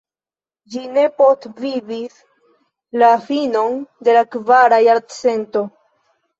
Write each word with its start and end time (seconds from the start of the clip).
Ĝi 0.75 0.85
ne 0.95 1.03
postvivis 1.21 2.17
la 3.03 3.11
finon 3.29 3.79
de 4.09 4.19
la 4.19 4.27
kvara 4.35 4.83
jarcento. 4.89 5.67